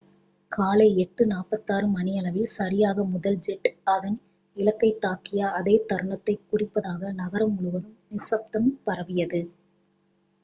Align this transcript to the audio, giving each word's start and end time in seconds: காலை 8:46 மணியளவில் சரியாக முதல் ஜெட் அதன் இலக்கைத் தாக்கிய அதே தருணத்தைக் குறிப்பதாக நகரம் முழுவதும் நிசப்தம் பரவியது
காலை 0.51 0.85
8:46 1.01 1.89
மணியளவில் 1.91 2.47
சரியாக 2.51 3.03
முதல் 3.05 3.37
ஜெட் 3.39 3.69
அதன் 3.87 4.17
இலக்கைத் 4.57 4.99
தாக்கிய 5.01 5.51
அதே 5.51 5.75
தருணத்தைக் 5.85 6.45
குறிப்பதாக 6.49 7.11
நகரம் 7.13 7.55
முழுவதும் 7.55 7.97
நிசப்தம் 8.09 8.71
பரவியது 8.83 9.43